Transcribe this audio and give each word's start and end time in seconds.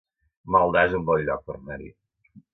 Maldà 0.55 0.83
es 0.89 0.95
un 1.01 1.05
bon 1.11 1.21
lloc 1.29 1.45
per 1.51 1.59
anar-hi 1.59 1.93